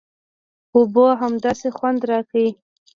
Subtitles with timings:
[0.75, 2.37] اوبو همداسې خوند راکړ.